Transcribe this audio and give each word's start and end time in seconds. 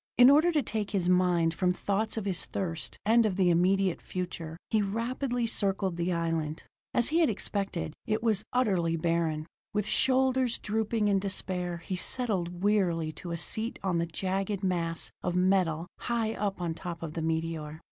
In 0.17 0.31
order 0.31 0.51
to 0.53 0.63
take 0.63 0.89
his 0.89 1.07
mind 1.07 1.53
from 1.53 1.73
thoughts 1.73 2.17
of 2.17 2.25
his 2.25 2.45
thirst 2.45 2.97
and 3.05 3.23
of 3.23 3.35
the 3.35 3.51
immediate 3.51 4.01
future, 4.01 4.57
he 4.71 4.81
rapidly 4.81 5.45
circled 5.45 5.95
the 5.95 6.11
island. 6.11 6.63
As 6.91 7.09
he 7.09 7.19
had 7.19 7.29
expected, 7.29 7.93
it 8.07 8.23
was 8.23 8.43
utterly 8.51 8.97
barren. 8.97 9.45
With 9.75 9.85
shoulders 9.85 10.57
drooping 10.57 11.07
in 11.07 11.19
despair 11.19 11.77
he 11.85 11.95
settled 11.95 12.63
wearily 12.63 13.11
to 13.11 13.29
a 13.29 13.37
seat 13.37 13.77
on 13.83 13.99
the 13.99 14.07
jagged 14.07 14.63
mass 14.63 15.11
of 15.21 15.35
metal 15.35 15.85
high 15.99 16.33
up 16.33 16.59
on 16.59 16.73
top 16.73 17.03
of 17.03 17.13
the 17.13 17.21
meteor. 17.21 17.79